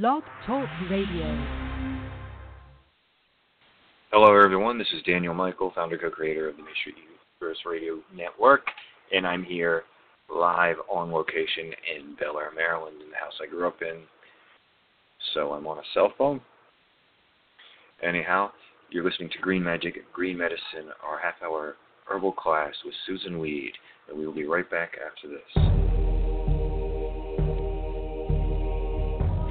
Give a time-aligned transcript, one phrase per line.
[0.00, 1.44] Blog Talk Radio.
[4.10, 4.78] Hello, everyone.
[4.78, 6.94] This is Daniel Michael, founder co-creator of the Mystery
[7.38, 8.62] Universe Radio Network,
[9.14, 9.82] and I'm here
[10.34, 13.98] live on location in Bel Air, Maryland, in the house I grew up in.
[15.34, 16.40] So I'm on a cell phone.
[18.02, 18.50] Anyhow,
[18.88, 21.74] you're listening to Green Magic, Green Medicine, our half-hour
[22.06, 23.72] herbal class with Susun Weed,
[24.08, 26.11] and we will be right back after this.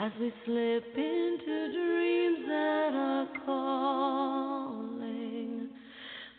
[0.00, 4.88] As we slip into dreams that are calling.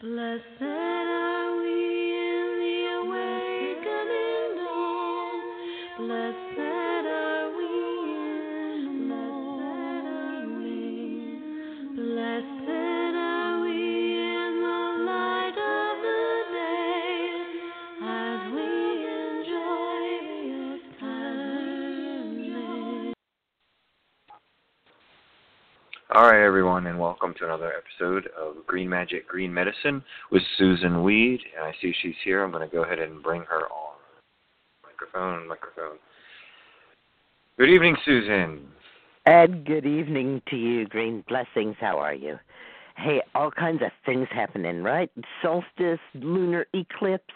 [0.02, 1.09] Blessed
[26.20, 30.04] All right, everyone, and welcome to another episode of Green Magic, Green Medicine
[30.34, 31.40] with Susun Weed.
[31.56, 32.44] And I see she's here.
[32.44, 33.96] I'm going to go ahead and bring her on.
[34.84, 35.98] Microphone, microphone.
[37.58, 38.64] Good evening, Susun.
[39.28, 41.78] And good evening to you, Green Blessings.
[41.80, 42.38] How are you?
[42.98, 45.10] Hey, all kinds of things happening, right?
[45.42, 47.34] Solstice, lunar eclipse.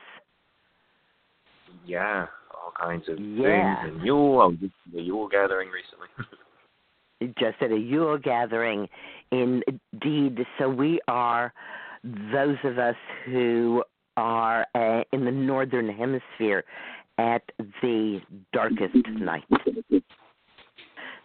[1.85, 3.81] Yeah, all kinds of Yeah.
[3.81, 3.93] things.
[3.93, 6.09] And Yule, I was just at the Yule gathering recently.
[7.39, 8.87] Just at a Yule gathering,
[9.31, 10.45] indeed.
[10.57, 11.53] So we are
[12.03, 12.95] those of us
[13.25, 13.83] who
[14.17, 16.63] are uh, in the northern hemisphere
[17.17, 17.43] at
[17.81, 19.43] the darkest night.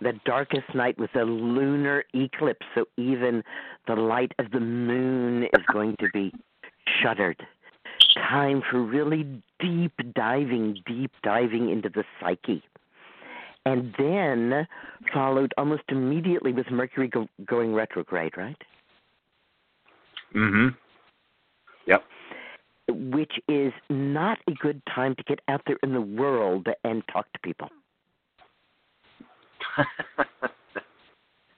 [0.01, 3.43] The darkest night with a lunar eclipse, so even
[3.89, 6.33] the light of the moon is going to be
[7.03, 7.45] shuttered.
[8.15, 12.63] Time for really deep diving, deep diving into the psyche.
[13.69, 14.67] And then
[15.13, 18.57] followed almost immediately with Mercury go- going retrograde, right?
[20.35, 20.69] mm-hmm.
[21.87, 22.03] Yep.
[22.89, 27.31] Which is not a good time to get out there in the world and talk
[27.35, 27.69] to people.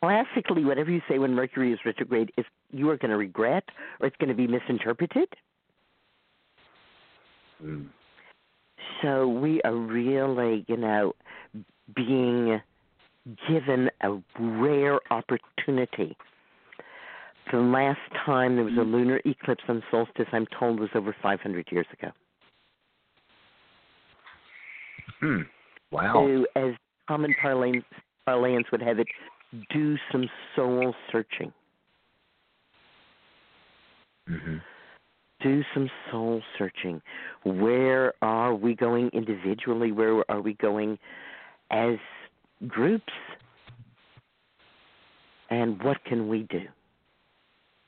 [0.03, 3.65] Classically, whatever you say when Mercury is retrograde is you are going to regret
[4.00, 5.28] or it's going to be misinterpreted.
[7.62, 7.87] mm.
[9.03, 11.15] So we are really, you know,
[11.95, 12.61] being
[13.49, 16.17] given a rare opportunity.
[17.53, 21.66] The last time there was a lunar eclipse on solstice, I'm told, was over 500
[21.71, 22.13] years ago.
[25.21, 25.42] Hmm.
[25.91, 26.13] Wow.
[26.15, 26.75] So, as
[27.09, 27.84] common parlance,
[28.25, 29.09] parlance would have it,
[29.72, 31.53] do some soul searching.
[34.28, 34.59] Mm-hmm.
[35.43, 37.03] do some soul searching.
[37.43, 39.91] Where are we going individually?
[39.91, 40.98] Where are we going
[41.71, 41.97] as
[42.67, 43.13] groups?
[45.51, 46.63] And what can we do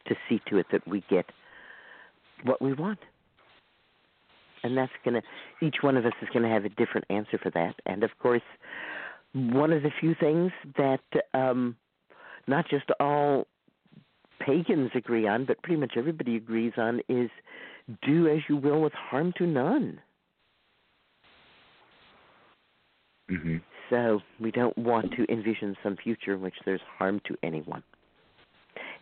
[0.09, 1.27] to see to it that we get
[2.43, 2.99] what we want?
[4.65, 7.39] And that's going to, each one of us is going to have a different answer
[7.39, 7.75] for that.
[7.87, 8.43] And of course,
[9.33, 11.01] one of the few things that
[11.35, 11.77] um,
[12.47, 13.47] not just all
[14.41, 17.31] pagans agree on, but pretty much everybody agrees on, is
[18.03, 20.01] do as you will with harm to none.
[23.29, 23.57] hmm
[23.93, 27.83] So we don't want to envision some future in which there's harm to anyone.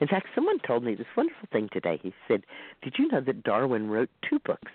[0.00, 2.00] In fact, someone told me this wonderful thing today.
[2.02, 2.44] He said,
[2.82, 4.72] "Did you know that Darwin wrote two books?"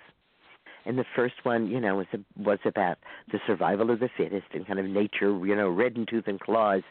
[0.85, 2.07] And the first one, you know, was
[2.37, 2.97] was about
[3.29, 6.39] the survival of the fittest and kind of nature, you know, red in tooth and
[6.39, 6.83] claws,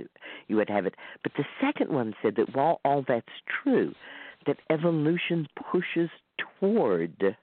[0.48, 0.94] you would have it.
[1.22, 3.94] But the second one said that while all that's true,
[4.46, 6.10] that evolution pushes
[6.60, 7.38] toward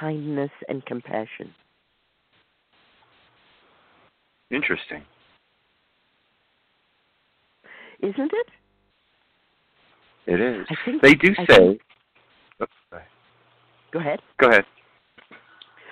[0.00, 1.54] kindness and compassion.
[4.52, 5.02] Interesting.
[8.00, 8.46] Isn't it?
[10.26, 10.66] It is.
[10.70, 11.56] I think They do I say.
[11.56, 11.82] think-
[12.62, 12.72] Oops.
[13.92, 14.20] Go ahead.
[14.38, 14.64] Go ahead.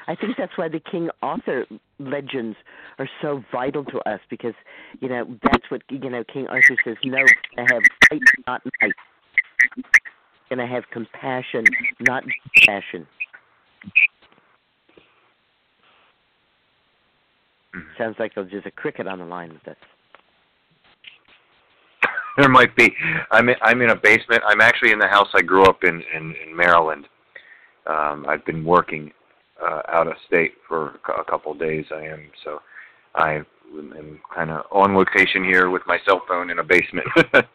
[0.07, 1.67] I think that's why the King Arthur
[1.99, 2.57] legends
[2.99, 4.55] are so vital to us because
[5.01, 6.97] you know that's what you know King Arthur says.
[7.05, 7.19] No,
[7.59, 8.93] I have fight, not might.
[10.51, 11.65] And I have compassion,
[12.01, 12.25] not
[12.67, 13.07] passion.
[17.97, 19.77] Sounds like there's a cricket on the line with us.
[22.37, 22.95] There might be.
[23.33, 24.43] I'm in, I'm in a basement.
[24.47, 27.07] I'm actually in the house I grew up in in, in Maryland.
[27.87, 29.11] Um, I've been working
[29.61, 31.85] uh, out of state for a a couple of days.
[31.93, 32.61] I am so
[33.17, 33.43] I
[33.77, 37.07] am kind of on location here with my cell phone in a basement.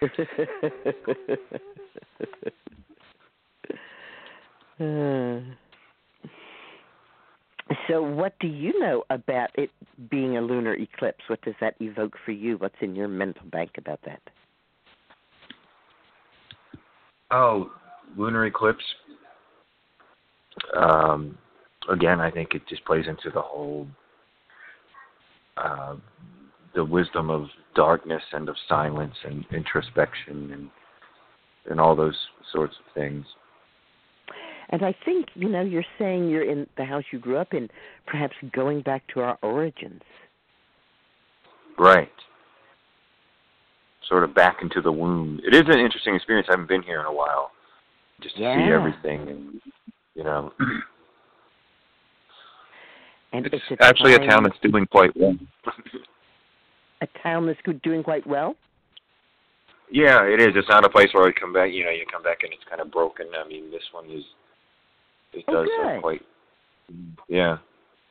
[4.80, 5.40] Uh,
[7.86, 9.70] so, what do you know about it
[10.10, 11.24] being a lunar eclipse?
[11.28, 12.56] What does that evoke for you?
[12.56, 14.20] What's in your mental bank about that?
[17.30, 17.70] oh,
[18.16, 18.84] lunar eclipse.
[20.76, 21.36] Um,
[21.90, 23.86] again, I think it just plays into the whole
[25.56, 25.96] uh,
[26.74, 30.70] the wisdom of darkness and of silence and introspection and
[31.70, 32.16] and all those
[32.52, 33.24] sorts of things.
[34.70, 37.68] And I think, you know, you're saying you're in the house you grew up in,
[38.06, 40.02] perhaps going back to our origins.
[41.78, 42.10] Right.
[44.08, 45.40] Sort of back into the womb.
[45.46, 46.48] It is an interesting experience.
[46.50, 47.50] I haven't been here in a while.
[48.20, 49.60] Just to see everything and
[50.16, 50.52] you know
[53.32, 55.36] And it's, it's, a actually a town that's doing quite well.
[57.00, 58.56] a town that's good- doing quite well.
[59.90, 60.48] yeah, it is.
[60.56, 62.64] It's not a place where I come back, you know, you come back and it's
[62.68, 63.26] kind of broken.
[63.38, 64.24] I mean, this one is
[65.32, 66.22] it Oh, quite
[67.28, 67.58] yeah.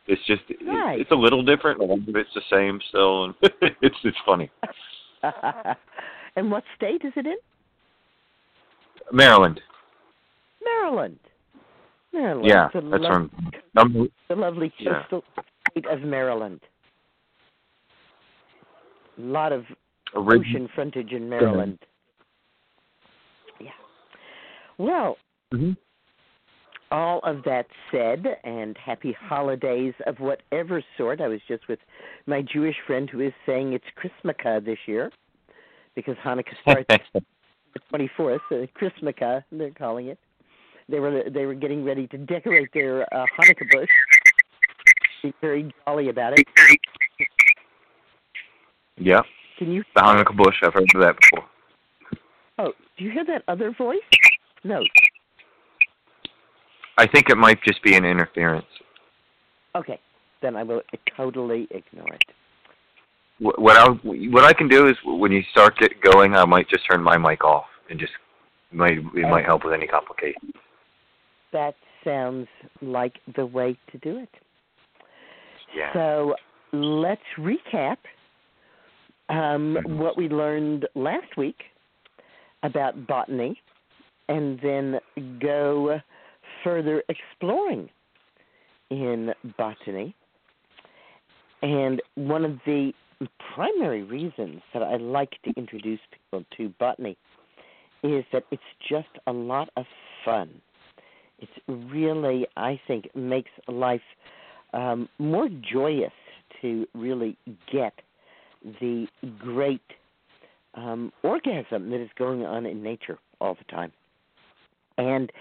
[0.07, 3.33] It's just it- it's a little different, but it's the same still and
[3.81, 4.49] it's it's funny.
[6.35, 7.37] and what state is it in?
[9.11, 9.59] Maryland.
[10.63, 11.19] Maryland.
[12.13, 12.47] Maryland.
[12.47, 13.29] Yeah, the that's lo-
[13.73, 15.05] from the lovely Yeah.
[15.07, 16.61] state of Maryland.
[19.17, 19.65] A lot of
[20.13, 21.79] Orig- ocean frontage in Maryland.
[23.59, 23.71] Yeah.
[24.77, 25.17] Well,
[25.53, 25.75] Mhm.
[26.91, 31.21] All of that said, and happy holidays of whatever sort.
[31.21, 31.79] I was just with
[32.25, 35.11] my Jewish friend who is saying it's Christmaka this year
[35.95, 40.19] because Hanukkah starts the 24th, uh, Christmaka, they're calling it.
[40.89, 43.89] They were they were getting ready to decorate their uh, Hanukkah bush.
[45.21, 46.45] Be very jolly about it.
[48.95, 49.21] yeah.
[49.57, 49.83] Can you?
[49.95, 51.49] The Hanukkah bush, I've heard of that before.
[52.59, 53.99] Oh, do you hear that other voice?
[54.63, 54.81] No.
[56.97, 58.65] I think it might just be an interference.
[59.75, 59.99] Okay,
[60.41, 60.81] then I will
[61.15, 62.23] totally ignore it.
[63.39, 66.67] Wh- What I what I can do is when you start get going, I might
[66.69, 68.13] just turn my mic off and just
[68.71, 70.51] might it might help with any complications.
[71.53, 72.47] That sounds
[72.81, 74.29] like the way to do it.
[75.75, 75.93] Yeah.
[75.93, 76.35] So
[76.73, 77.97] let's recap
[79.29, 79.97] um, Mhm.
[79.97, 81.63] what we learned last week
[82.63, 83.61] about botany
[84.29, 84.99] and then
[85.39, 86.01] go
[86.63, 87.89] further exploring
[88.89, 90.15] in botany.
[91.61, 92.93] And one of the
[93.55, 97.17] primary reasons that I like to introduce people to botany
[98.03, 99.85] is that it's just a lot of
[100.23, 100.61] fun.
[101.39, 104.01] It's really, I think, makes life
[104.73, 106.11] um, more joyous
[106.61, 107.37] to really
[107.71, 107.93] get
[108.81, 109.07] the
[109.39, 109.81] great
[110.75, 113.91] um, orgasm that is going on in nature all the time.
[114.97, 115.31] And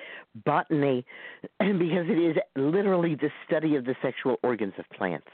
[0.45, 1.05] botany,
[1.59, 5.29] because it is literally the study of the sexual organs of plants,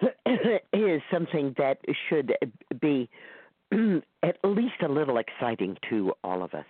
[0.72, 2.34] is something that should
[2.80, 3.08] be
[4.22, 6.66] at least a little exciting to all of us.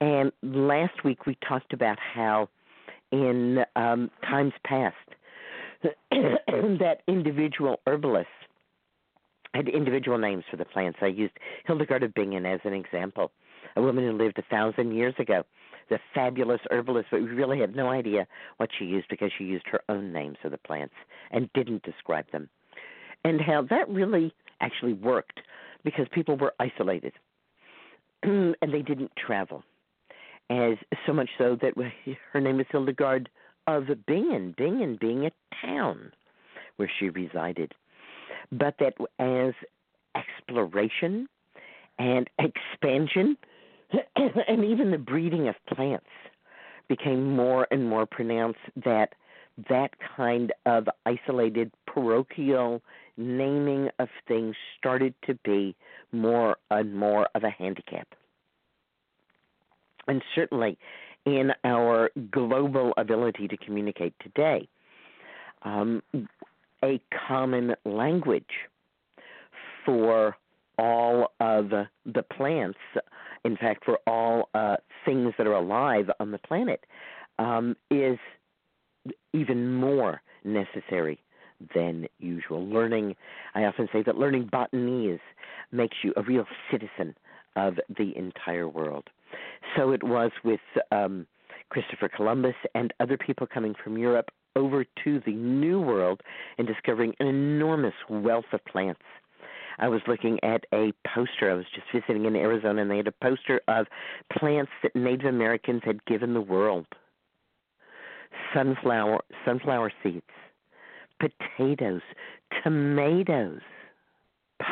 [0.00, 2.48] And last week we talked about how
[3.12, 4.96] in um, times past
[6.10, 8.32] that individual herbalists
[9.54, 10.98] had individual names for the plants.
[11.00, 11.34] I used
[11.66, 13.30] Hildegard of Bingen as an example.
[13.76, 15.44] a woman who lived a thousand years ago,
[15.88, 18.26] the fabulous herbalist, but we really had no idea
[18.56, 20.94] what she used because she used her own names of the plants
[21.30, 22.48] and didn't describe them.
[23.24, 25.40] And how that really actually worked
[25.84, 27.12] because people were isolated
[28.22, 29.62] and they didn't travel.
[30.50, 30.76] As
[31.06, 31.74] so much so that
[32.32, 33.28] her name is Hildegard
[33.66, 35.30] of Bingen, Bingen being a
[35.64, 36.12] town
[36.76, 37.72] where she resided.
[38.52, 39.54] But that as
[40.14, 41.28] exploration
[41.98, 43.36] and expansion
[44.16, 46.06] and even the breeding of plants
[46.88, 49.14] became more and more pronounced that
[49.68, 52.82] that kind of isolated parochial
[53.16, 55.76] naming of things started to be
[56.12, 58.08] more and more of a handicap.
[60.08, 60.76] And certainly
[61.24, 64.68] in our global ability to communicate today,
[65.62, 66.02] um,
[66.82, 68.44] a common language
[69.84, 70.36] for
[70.76, 72.78] all of the plants,
[73.44, 76.84] in fact, for all uh, things that are alive on the planet,
[77.38, 78.18] um, is
[79.32, 81.20] even more necessary
[81.74, 82.66] than usual.
[82.66, 83.16] Learning,
[83.54, 85.20] I often say that learning Botanese
[85.72, 87.14] makes you a real citizen
[87.56, 89.08] of the entire world.
[89.76, 90.60] So it was with
[90.90, 91.26] um,
[91.70, 96.20] Christopher Columbus and other people coming from Europe over to the New World
[96.58, 99.02] and discovering an enormous wealth of plants.
[99.78, 101.50] I was looking at a poster.
[101.50, 103.86] I was just visiting in Arizona, and they had a poster of
[104.38, 106.86] plants that Native Americans had given the world.
[108.54, 110.22] Sunflower, sunflower seeds,
[111.20, 112.02] potatoes,
[112.62, 113.60] tomatoes,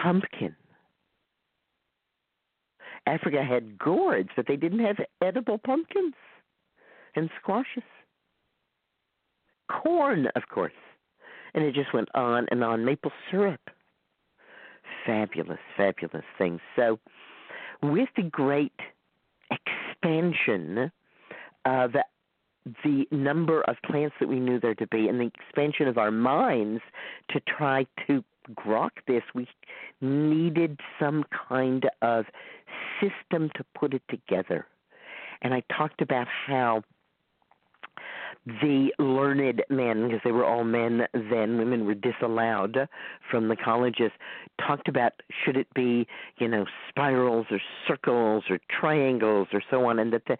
[0.03, 0.55] pumpkin.
[3.07, 6.15] Africa had gourds, but they didn't have edible pumpkins
[7.17, 7.83] and squashes.
[9.69, 10.73] Corn, of course.
[11.55, 12.85] And it just went on and on.
[12.85, 13.61] Maple syrup.
[15.07, 16.61] Fabulous, fabulous things.
[16.77, 16.99] So,
[17.83, 18.73] with the great
[19.51, 20.93] expansion
[21.65, 21.93] uh, of
[22.85, 26.13] the number of plants that we knew there to be and the expansion of our
[26.13, 26.81] minds
[27.31, 28.23] to try to
[28.55, 29.49] grok this, we
[30.01, 32.27] needed some kind of
[33.01, 34.67] system to put it together.
[35.43, 36.83] And I talked about how
[38.45, 42.89] the learned men, because they were all men then, women were disallowed
[43.31, 44.11] from the colleges,
[44.67, 45.13] talked about
[45.45, 46.07] should it be,
[46.39, 50.37] you know, spirals or circles or triangles or so on, and that the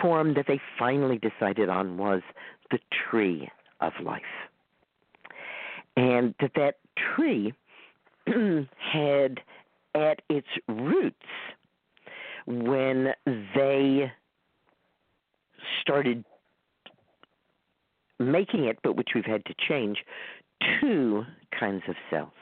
[0.00, 2.22] form that they finally decided on was
[2.70, 3.48] the tree
[3.80, 4.22] of life.
[5.96, 6.78] And that that
[7.14, 7.54] tree
[8.26, 9.40] had
[9.94, 11.16] at its roots
[12.46, 13.12] when
[13.54, 14.10] they
[15.80, 16.24] started
[18.18, 19.98] making it, but which we've had to change,
[20.80, 21.24] two
[21.58, 22.32] kinds of cells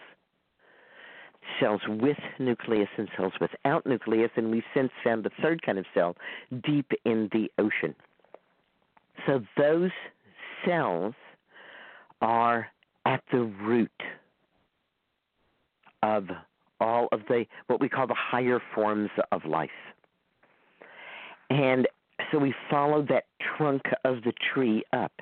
[1.60, 5.84] cells with nucleus and cells without nucleus, and we've since found the third kind of
[5.94, 6.16] cell
[6.64, 7.94] deep in the ocean.
[9.26, 9.90] So those
[10.64, 11.14] cells
[12.20, 12.68] are
[13.04, 13.90] at the root
[16.02, 16.28] of
[16.80, 19.70] all of the what we call the higher forms of life.
[21.50, 21.86] And
[22.30, 23.24] so we follow that
[23.56, 25.12] trunk of the tree up.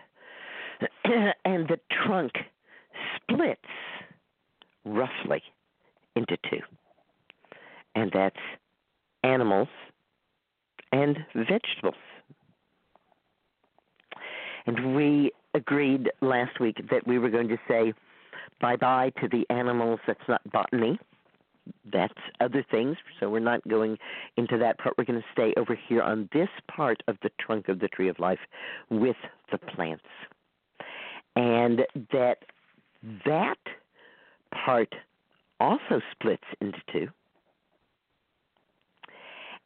[1.45, 2.33] and the trunk
[3.17, 3.61] splits
[4.85, 5.43] roughly
[6.17, 6.61] into two.
[7.95, 8.37] And that's
[9.23, 9.69] animals
[10.93, 11.95] and vegetables.
[14.67, 17.93] And we agreed last week that we were going to say
[18.61, 20.01] bye bye to the animals.
[20.07, 20.99] That's not botany.
[21.93, 22.97] That's other things.
[23.19, 23.99] So we're not going
[24.37, 24.97] into that part.
[24.99, 28.09] We're going to stay over here on this part of the trunk of the tree
[28.09, 28.39] of life
[28.91, 29.17] with
[29.51, 30.05] the plants
[31.41, 31.81] and
[32.13, 32.39] that
[33.25, 33.59] that
[34.65, 34.95] part
[35.59, 37.09] also splits into two.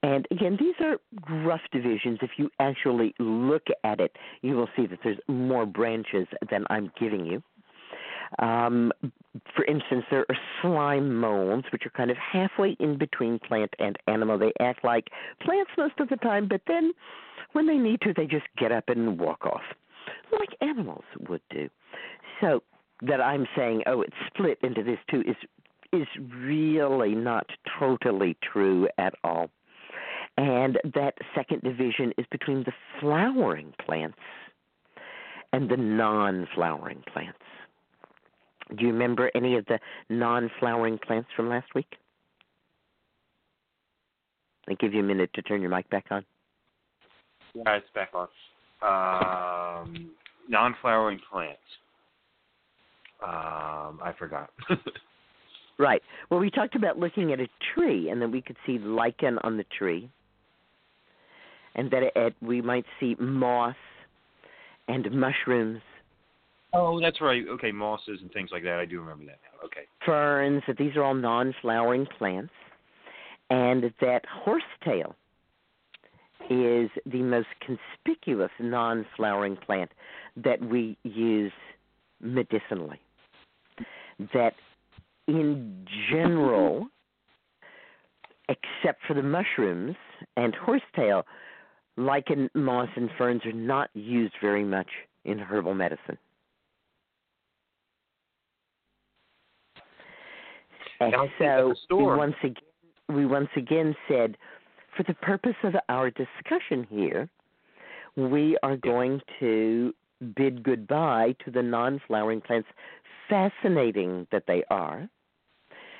[0.04, 0.98] And again, these are
[1.44, 2.18] rough divisions.
[2.22, 6.92] If you actually look at it, you will see that there's more branches than I'm
[7.00, 7.42] giving you.
[8.38, 8.92] Um,
[9.56, 13.96] for instance, there are slime molds, which are kind of halfway in between plant and
[14.06, 14.38] animal.
[14.38, 15.08] They act like
[15.40, 16.92] plants most of the time, but then
[17.52, 19.62] when they need to, they just get up and walk off
[20.32, 21.68] like animals would do.
[22.40, 22.62] So
[23.02, 25.36] that I'm saying, oh, it's split into this two is
[25.92, 27.46] is really not
[27.78, 29.48] totally true at all.
[30.36, 34.18] And that second division is between the flowering plants
[35.52, 37.38] and the non-flowering plants.
[38.76, 39.78] Do you remember any of the
[40.08, 41.94] non-flowering plants from last week?
[44.68, 46.24] I give you a minute to turn your mic back on.
[47.54, 48.26] Yeah, it's back on
[48.84, 50.10] um,
[50.48, 51.58] non-flowering plants.
[53.22, 54.50] Um, I forgot.
[55.78, 56.02] right.
[56.30, 59.56] Well, we talked about looking at a tree, and then we could see lichen on
[59.56, 60.10] the tree.
[61.74, 63.76] and that it, we might see moss
[64.88, 65.80] and mushrooms,
[66.76, 67.44] Oh, that's right.
[67.48, 68.80] Okay, mosses and things like that.
[68.80, 69.66] I do remember that now.
[69.66, 69.82] Okay.
[70.04, 72.52] ferns, that these are all non flowering plants,
[73.48, 75.14] and that horsetail
[76.50, 79.90] is the most conspicuous non flowering plant
[80.36, 81.52] that we use
[82.20, 83.00] medicinally.
[84.32, 84.54] That
[85.26, 86.88] in general,
[88.48, 89.96] except for the mushrooms
[90.36, 91.24] and horsetail,
[91.96, 94.88] lichen, moss, and ferns are not used very much
[95.24, 96.18] in herbal medicine.
[101.00, 102.54] And Now, I think at so we once again
[103.08, 104.36] we once again said,
[104.96, 107.28] for the purpose of our discussion here,
[108.16, 109.92] we are going to
[110.36, 112.68] bid goodbye to the non-flowering plants,
[113.28, 115.08] fascinating that they are.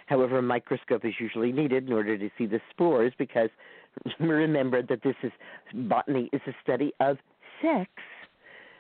[0.07, 3.49] However, a microscope is usually needed in order to see the spores because
[4.21, 5.33] remember that this is
[5.73, 7.17] botany is a study of
[7.63, 7.91] sex,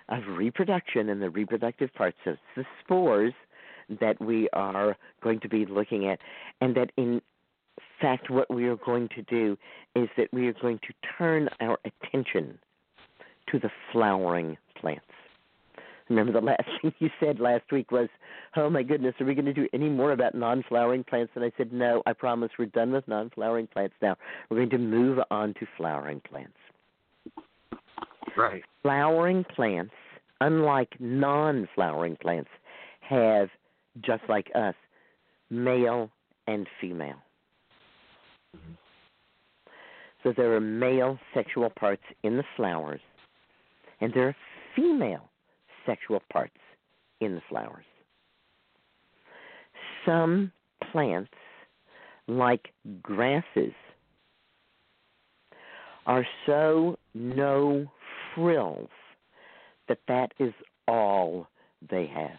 [0.08, 3.32] of reproduction and the reproductive parts of the spores
[4.00, 6.18] that we are going to be looking at
[6.60, 7.20] and that in
[8.00, 9.56] fact what we are going to do
[9.94, 12.58] is that we are going to turn our attention
[13.50, 15.04] to the flowering plants.
[16.08, 18.08] Remember the last thing you said last week was,
[18.56, 21.52] "Oh my goodness, are we going to do any more about non-flowering plants?" And I
[21.56, 24.16] said, "No, I promise we're done with non-flowering plants now.
[24.50, 26.56] We're going to move on to flowering plants."
[28.36, 28.62] Right.
[28.82, 29.94] Flowering plants,
[30.40, 32.50] unlike non-flowering plants,
[33.00, 33.48] have
[34.00, 34.74] just like us,
[35.50, 36.10] male
[36.46, 37.23] and female.
[40.22, 43.00] So there are male sexual parts in the flowers,
[44.00, 44.36] and there are
[44.74, 45.28] female
[45.84, 46.56] sexual parts
[47.20, 47.84] in the flowers.
[50.06, 50.50] Some
[50.90, 51.30] plants,
[52.26, 53.72] like grasses,
[56.06, 57.86] are so no
[58.34, 58.88] frills
[59.88, 60.52] that that is
[60.88, 61.48] all
[61.90, 62.38] they have.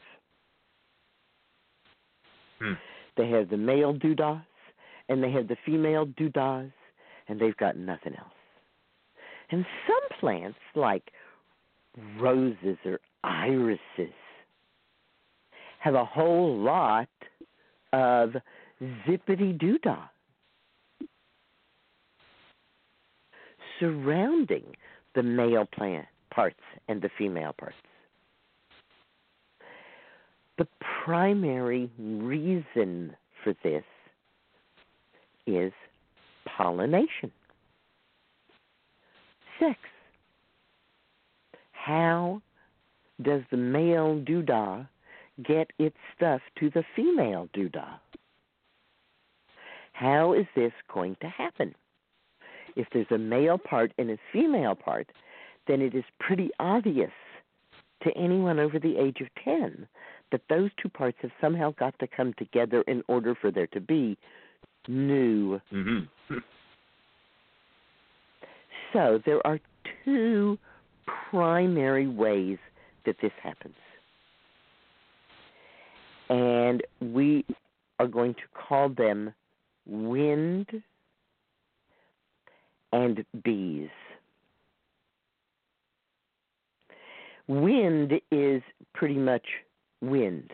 [2.60, 2.74] Hmm.
[3.18, 4.44] They have the male doodahs
[5.10, 6.72] and they have the female doodahs,
[7.28, 8.30] and they've got nothing else.
[9.52, 11.12] And some plants, like
[12.20, 14.14] roses or irises,
[15.80, 17.10] have a whole lot
[17.94, 18.36] of
[19.08, 20.10] zippity doodah
[23.80, 24.64] surrounding
[25.14, 27.76] the male plant parts and the female parts.
[30.58, 30.68] The
[31.04, 33.84] primary reason for this
[35.48, 35.72] is
[36.46, 37.32] pollination.
[39.60, 39.78] Sex.
[41.72, 42.42] How
[43.22, 44.88] does the male doodah
[45.44, 48.00] get its stuff to the female doodah?
[49.94, 51.74] How is this going to happen?
[52.76, 55.10] If there's a male part and a female part,
[55.68, 57.12] then it is pretty obvious
[58.04, 59.88] to anyone over the age of 10
[60.32, 63.80] that those two parts have somehow got to come together in order for there to
[63.80, 64.18] be
[64.88, 65.60] new.
[65.72, 66.38] Mm-hmm.
[68.94, 69.60] So there are
[70.04, 70.58] two
[71.30, 72.58] primary ways
[73.06, 73.76] that this happens.
[76.30, 77.46] And we
[78.00, 79.34] are going to call them
[79.86, 80.68] wind
[82.92, 83.90] and bees.
[87.48, 88.62] Wind is
[88.94, 89.46] pretty much
[90.02, 90.52] wind.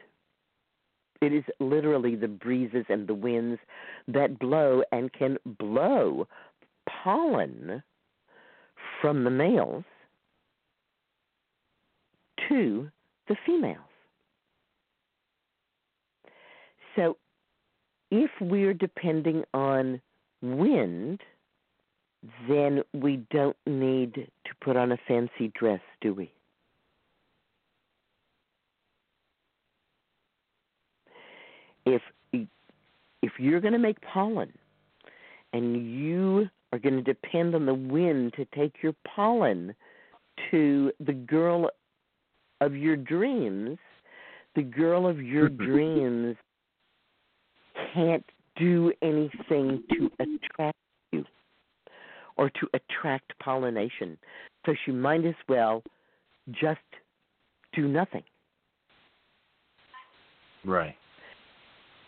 [1.21, 3.59] It is literally the breezes and the winds
[4.07, 6.27] that blow and can blow
[7.03, 7.83] pollen
[9.01, 9.83] from the males
[12.49, 12.89] to
[13.27, 13.77] the females.
[16.95, 17.17] So
[18.09, 20.01] if we're depending on
[20.41, 21.21] wind,
[22.47, 26.31] then we don't need to put on a fancy dress, do we?
[31.85, 32.01] If
[32.33, 34.51] if you're going to make pollen
[35.53, 39.75] and you are going to depend on the wind to take your pollen
[40.49, 41.69] to the girl
[42.61, 43.77] of your dreams,
[44.55, 46.35] the girl of your dreams
[47.93, 48.25] can't
[48.57, 50.77] do anything to attract
[51.11, 51.23] you
[52.37, 54.17] or to attract pollination.
[54.65, 55.83] So she might as well
[56.51, 56.79] just
[57.73, 58.23] do nothing,
[60.63, 60.95] Right.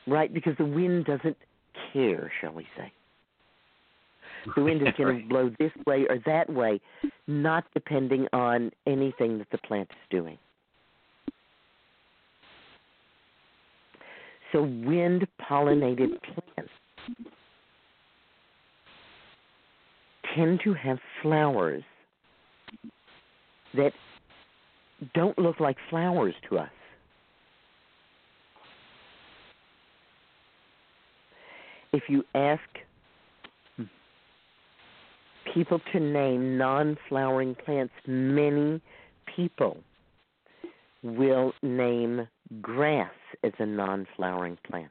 [0.08, 0.34] Right?
[0.34, 1.38] Because the wind doesn't
[1.92, 2.92] care, shall we say.
[4.56, 6.80] The wind is going to blow this way or that way,
[7.28, 10.38] not depending on anything that the plant is doing.
[14.52, 16.72] So, wind pollinated plants
[20.36, 21.84] tend to have flowers
[23.74, 23.94] that
[25.14, 26.70] don't look like flowers to us.
[31.94, 32.62] If you ask
[35.54, 38.82] people to name non flowering plants, many
[39.36, 39.78] people
[41.04, 42.28] will name
[42.62, 43.12] grass
[43.44, 44.90] as a non flowering plant.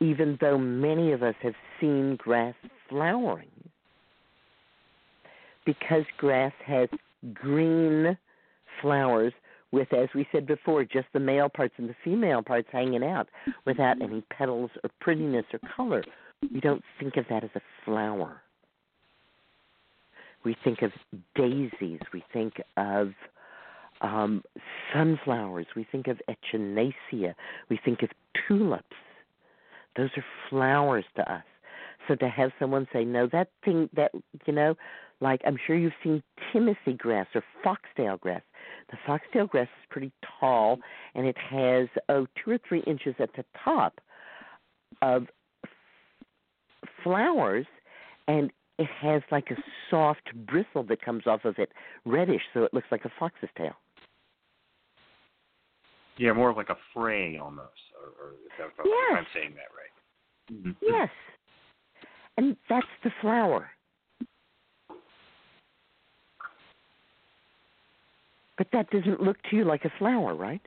[0.00, 2.56] Even though many of us have seen grass
[2.88, 3.46] flowering,
[5.64, 6.88] because grass has
[7.32, 8.18] green
[8.80, 9.32] flowers
[9.72, 13.28] with, as we said before, just the male parts and the female parts hanging out
[13.64, 16.04] without any petals or prettiness or color,
[16.52, 18.42] we don't think of that as a flower.
[20.44, 20.92] We think of
[21.34, 22.00] daisies.
[22.12, 23.12] We think of
[24.00, 24.42] um,
[24.92, 25.66] sunflowers.
[25.74, 27.34] We think of echinacea.
[27.70, 28.10] We think of
[28.46, 28.84] tulips.
[29.96, 31.44] Those are flowers to us.
[32.08, 34.10] So to have someone say, no, that thing, that,
[34.46, 34.74] you know,
[35.22, 38.42] like I'm sure you've seen Timothy grass or foxtail grass.
[38.90, 40.78] The foxtail grass is pretty tall
[41.14, 44.00] and it has, oh, two or three inches at the top
[45.00, 45.26] of
[47.02, 47.66] flowers
[48.26, 49.56] and it has like a
[49.90, 51.70] soft bristle that comes off of it,
[52.04, 53.74] reddish, so it looks like a fox's tail.
[56.18, 59.12] Yeah, more of like a fray almost, or, or if, I'm, Yes.
[59.12, 59.92] if I'm saying that right.
[60.52, 60.76] Mhm.
[60.82, 61.08] Yes.
[62.36, 63.70] And that's the flower.
[68.58, 70.60] But that doesn't look to you like a flower, right?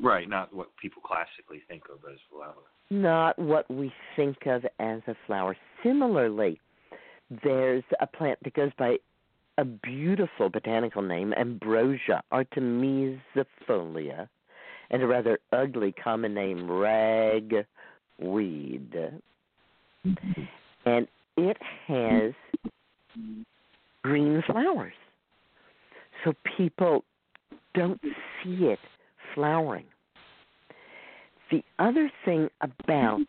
[0.00, 2.54] Right, not what people classically think of as flower.
[2.90, 5.56] Not what we think of as a flower.
[5.82, 6.58] Similarly,
[7.42, 8.98] there's a plant that goes by
[9.58, 14.28] a beautiful botanical name, Ambrosia artemisiifolia,
[14.90, 17.66] and a rather ugly common name, ragweed.
[20.06, 20.42] Mm-hmm.
[20.86, 22.32] And it has
[24.02, 24.94] green flowers.
[26.24, 27.04] So people
[27.74, 28.00] don't
[28.42, 28.78] see it
[29.34, 29.86] flowering.
[31.50, 33.20] The other thing about,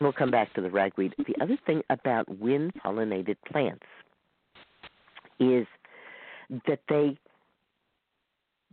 [0.00, 3.84] we'll come back to the ragweed, the other thing about wind pollinated plants
[5.38, 5.66] is
[6.66, 7.16] that they,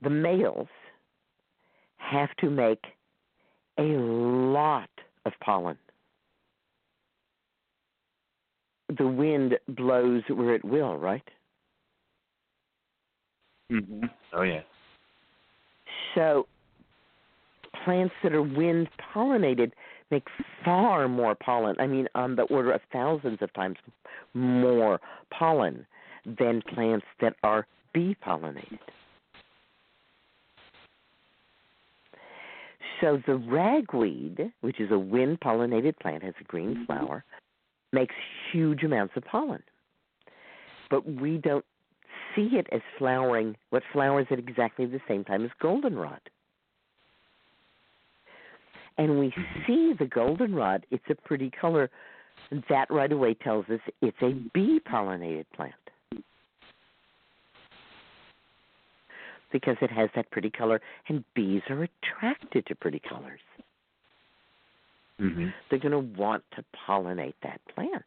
[0.02, 0.68] the males,
[1.98, 2.84] have to make
[3.78, 4.90] a lot
[5.26, 5.78] of pollen.
[8.98, 11.28] The wind blows where it will, right?
[13.72, 14.06] Mm-hmm.
[14.34, 14.62] Oh yeah.
[16.14, 16.48] So
[17.84, 19.72] plants that are wind pollinated
[20.12, 20.28] make
[20.64, 21.76] far more pollen.
[21.80, 23.78] I mean, on the order of thousands of times
[24.34, 25.00] more
[25.38, 25.86] pollen
[26.26, 28.80] than plants that are bee pollinated.
[33.02, 37.24] So the ragweed, which is a wind pollinated plant, has a green flower,
[37.92, 38.16] makes
[38.52, 39.62] huge amounts of pollen.
[40.90, 41.66] But we don't
[42.36, 46.20] see it as flowering what flowers at exactly the same time as goldenrod.
[48.98, 49.34] And we
[49.68, 51.90] see the goldenrod, it's a pretty color.
[52.70, 55.74] That right away tells us it's a bee pollinated plant.
[59.52, 63.40] Because it has that pretty color, and bees are attracted to pretty colors.
[65.20, 65.48] Mm-hmm.
[65.70, 68.04] They're going to want to pollinate that plant.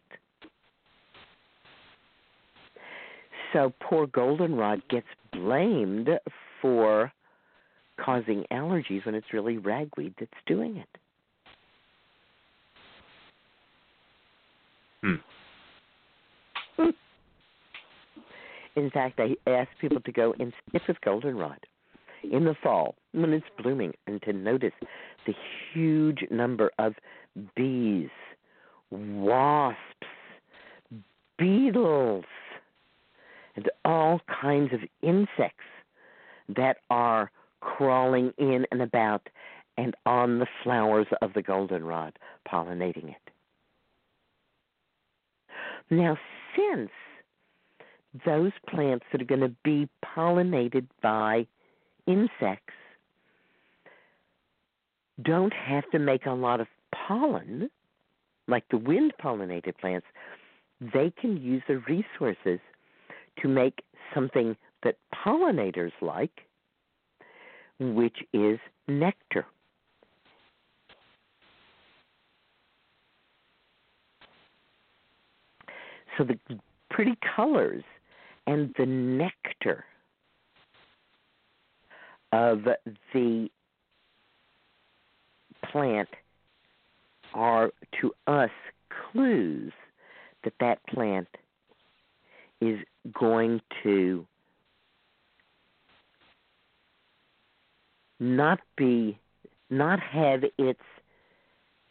[3.53, 6.09] So poor goldenrod gets blamed
[6.61, 7.13] for
[7.99, 10.89] causing allergies when it's really ragweed that's doing it.
[15.03, 15.15] Hmm.
[18.77, 21.59] In fact, I ask people to go and sniff with goldenrod
[22.31, 24.73] in the fall when it's blooming and to notice
[25.27, 25.35] the
[25.73, 26.95] huge number of
[27.57, 28.11] bees,
[28.91, 30.07] wasps,
[31.39, 32.25] beetles,
[33.59, 35.65] and all kinds of insects
[36.49, 37.29] that are
[37.61, 39.29] crawling in and about
[39.77, 42.17] and on the flowers of the goldenrod,
[42.49, 43.33] pollinating it.
[45.91, 46.17] Now,
[46.57, 46.91] since
[48.25, 51.45] those plants that are going to be pollinated by
[52.07, 52.75] insects
[55.21, 57.71] don't have to make a lot of pollen,
[58.47, 60.07] like the wind pollinated plants,
[60.81, 62.61] they can use the resources
[63.43, 63.83] to make
[64.15, 66.47] something that pollinators like,
[67.79, 69.47] which is nectar.
[76.17, 76.39] So the
[76.91, 77.85] pretty colors
[78.47, 79.85] and the nectar
[82.33, 82.65] of
[83.13, 83.49] the
[85.71, 86.09] plant
[87.35, 87.71] are
[88.01, 88.51] to us
[89.13, 89.73] clues
[90.45, 91.29] that that plant
[92.61, 92.79] is
[93.13, 94.27] going to
[98.21, 99.19] not be
[99.71, 100.81] not have its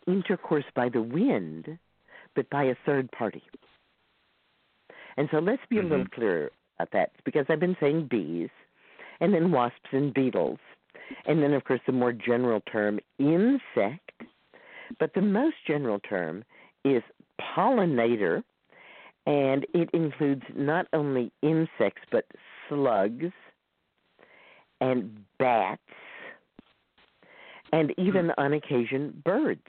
[0.07, 1.77] intercourse by the wind
[2.35, 3.41] but by a third party.
[5.15, 6.13] And so let's be a little mm-hmm.
[6.13, 8.49] clearer about that because i've been saying bees
[9.19, 10.59] and then wasps and beetles
[11.25, 14.11] and then of course the more general term insect.
[14.99, 16.43] But the most general term
[16.85, 17.03] is
[17.41, 18.43] pollinator
[19.27, 22.25] and it includes not only insects but
[22.67, 23.31] slugs
[24.81, 25.81] and bats
[27.71, 28.07] and hmm.
[28.07, 29.61] even on occasion birds.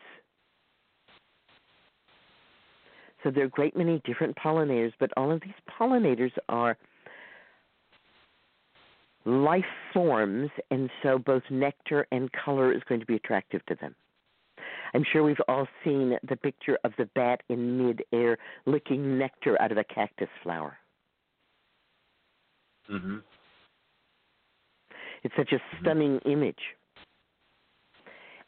[3.25, 6.79] So there are a great many different pollinators, but all of these pollinators are
[9.25, 13.97] life forms, and so both nectar and color is going to be attractive to them.
[14.95, 19.73] I'm sure we've all seen the picture of the bat in midair licking nectar out
[19.73, 20.77] of a cactus flower.
[22.91, 23.19] Mm-hmm.
[25.25, 26.61] It's such a stunning image.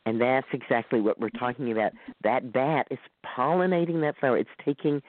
[0.07, 1.92] And that's exactly what we're talking about.
[2.24, 4.38] That bat is pollinating that flower.
[4.38, 5.03] It's taking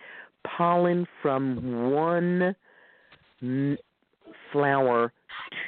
[0.58, 2.56] pollen from one
[4.52, 5.14] flower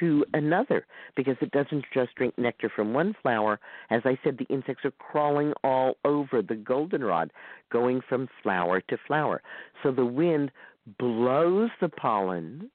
[0.00, 3.58] to another because it doesn't just drink nectar from one flower.
[3.90, 7.30] As I said, the insects are crawling all over the goldenrod,
[7.70, 9.42] going from flower to flower.
[9.82, 10.50] So the wind
[10.98, 12.70] blows the pollen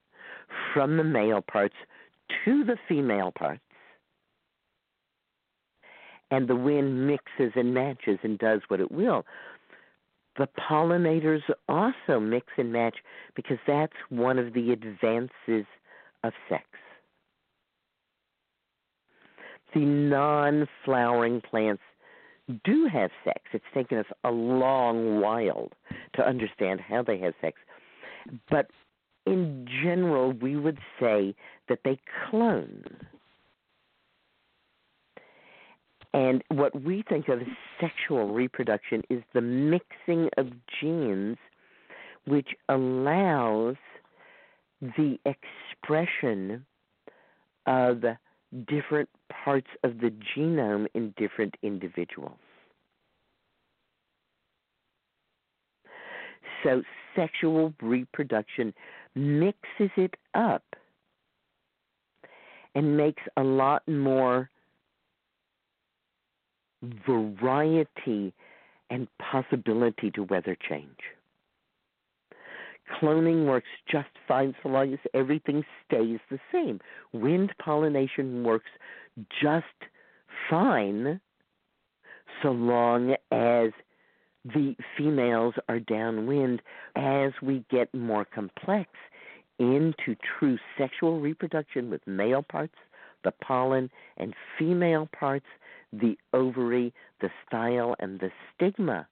[0.74, 1.76] from the male parts
[2.46, 3.62] to the female parts.
[6.32, 9.26] And the wind mixes and matches and does what it will.
[10.38, 12.98] The pollinators also mix and match
[13.36, 15.66] because that's one of the advances
[16.24, 16.64] of sex.
[19.74, 21.84] The non flowering plants
[22.64, 23.42] do have sex.
[23.54, 25.70] It's taken us a long while
[26.16, 27.58] to understand how they have sex.
[28.50, 28.72] But
[29.26, 31.36] in general, we would say
[31.68, 32.84] that they clone.
[36.14, 37.48] And what we think of as
[37.80, 40.48] sexual reproduction is the mixing of
[40.82, 41.38] genes
[42.26, 43.76] which allows
[44.82, 46.66] the expression
[47.68, 48.04] of
[48.68, 52.38] different parts of the genome in different individuals.
[56.64, 56.82] So,
[57.16, 58.74] sexual reproduction
[59.16, 60.64] mixes it up
[62.76, 64.50] and makes a lot more
[67.08, 68.34] variety
[68.90, 70.98] and possibility to weather change.
[72.90, 76.80] Cloning works just fine so long as everything stays the same.
[77.14, 78.70] Wind pollination works
[79.42, 79.66] just
[80.50, 81.20] fine
[82.42, 83.72] so long as
[84.46, 86.62] the females are downwind.
[86.96, 88.90] As we get more complex
[89.60, 92.76] into true sexual reproduction with male parts,
[93.24, 95.46] the pollen, and female parts,
[95.92, 99.08] the ovary, the style, and the stigma,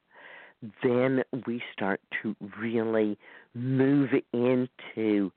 [0.84, 3.18] then we start to really
[3.54, 5.32] move into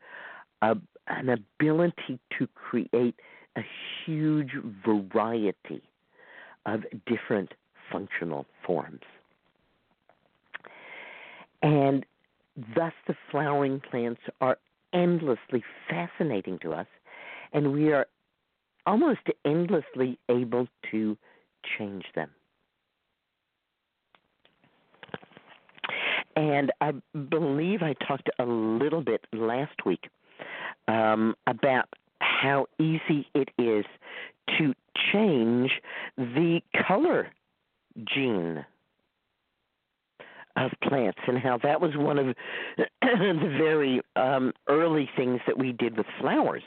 [0.62, 0.76] a,
[1.08, 3.14] an ability to create
[3.56, 3.62] a
[4.04, 4.52] huge
[4.84, 5.82] variety
[6.66, 7.52] of different
[7.90, 9.02] functional forms.
[11.62, 12.06] And
[12.74, 14.58] thus, the flowering plants are
[14.92, 16.86] endlessly fascinating to us,
[17.52, 18.06] and we are
[18.86, 21.16] almost endlessly able to
[21.78, 22.30] change them.
[26.40, 26.92] And I
[27.28, 30.08] believe I talked a little bit last week
[30.88, 31.86] um, about
[32.22, 33.84] how easy it is
[34.56, 34.72] to
[35.12, 35.70] change
[36.16, 37.28] the color
[38.06, 38.64] gene
[40.56, 42.34] of plants and how that was one of
[43.02, 46.62] the very um, early things that we did with flowers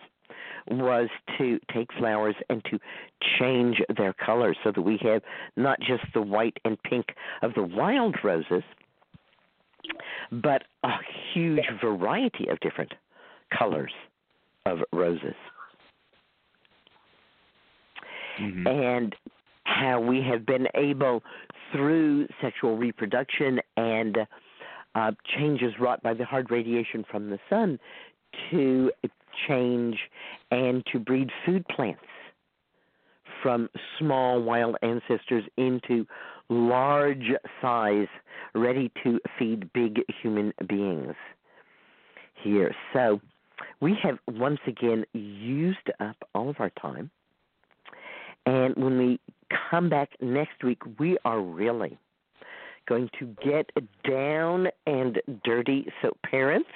[0.70, 1.10] was
[1.40, 2.78] to take flowers and to
[3.40, 5.24] change their color so that we have
[5.58, 7.08] not just the white and pink
[7.42, 8.64] of the wild roses,
[10.42, 10.94] but a
[11.34, 12.94] huge variety of different
[13.58, 13.92] colors
[14.66, 15.36] of roses.
[18.40, 18.68] Mm-hmm.
[18.68, 19.16] And
[19.66, 21.24] how we have been able,
[21.72, 24.18] through sexual reproduction and
[24.96, 27.80] uh, changes wrought by the hard radiation from the sun,
[28.52, 28.92] to
[29.48, 29.98] change
[30.52, 32.02] and to breed food plants
[33.44, 36.08] from small wild ancestors into
[36.50, 38.08] large size,
[38.56, 41.14] ready to feed big human beings
[42.42, 42.74] here.
[42.94, 43.20] So
[43.82, 47.12] we have once again used up all of our time.
[48.46, 49.20] And when we
[49.70, 51.98] come back next week, we are really
[52.88, 53.70] going to get
[54.10, 55.86] down and dirty.
[56.02, 56.70] So, parents,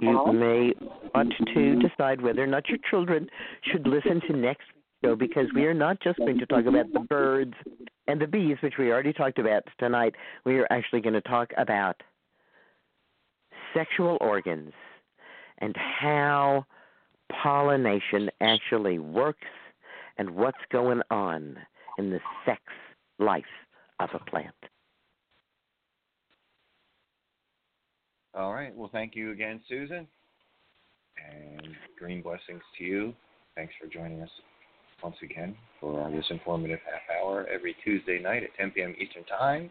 [0.00, 0.72] you may
[1.14, 3.28] want to decide whether or not your children
[3.70, 4.64] should listen to next
[5.04, 7.54] show because we are not just going to talk about the birds
[8.06, 10.14] and the bees, which we already talked about tonight.
[10.44, 12.02] We are actually going to talk about
[13.74, 14.72] sexual organs
[15.58, 16.66] and how
[17.42, 19.46] pollination actually works
[20.18, 21.56] and what's going on
[21.98, 22.60] in the sex
[23.18, 23.44] life
[24.00, 24.54] of a plant.
[28.34, 28.74] All right.
[28.74, 30.06] Well, thank you again, Susun.
[31.30, 33.14] And green blessings to you.
[33.54, 34.30] Thanks for joining us
[35.04, 38.94] once again for this informative half hour every Tuesday night at 10 p.m.
[38.98, 39.70] Eastern Time.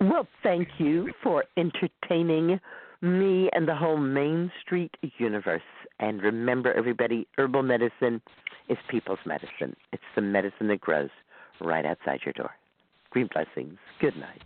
[0.00, 2.58] Well, thank you for entertaining
[3.00, 5.62] me and the whole Main Street universe.
[6.00, 8.20] And remember, everybody, herbal medicine
[8.68, 9.76] is people's medicine.
[9.92, 11.10] It's the medicine that grows
[11.60, 12.50] right outside your door.
[13.10, 13.78] Green blessings.
[14.00, 14.42] Good night.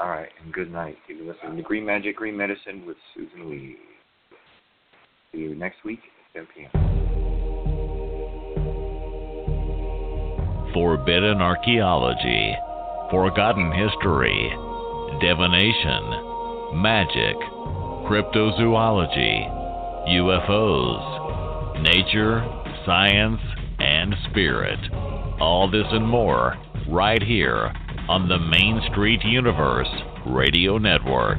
[0.00, 0.96] All right, and good night.
[1.06, 3.76] You've been listening to Green Magic, Green Medicine with Susun Weed.
[5.32, 6.00] See you next week
[6.34, 6.70] 10 p.m.
[10.72, 12.56] Forbidden archaeology,
[13.10, 14.48] forgotten history,
[15.20, 17.36] divination, magic,
[18.08, 19.46] cryptozoology,
[20.08, 22.42] UFOs, nature,
[22.86, 23.40] science,
[23.78, 24.78] and spirit.
[25.38, 26.56] All this and more
[26.88, 27.74] right here
[28.08, 29.88] on the Main Street Universe
[30.26, 31.38] Radio Network.